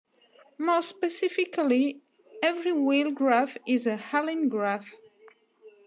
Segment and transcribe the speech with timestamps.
[0.57, 2.01] More specifically,
[2.41, 4.95] every wheel graph is a Halin graph.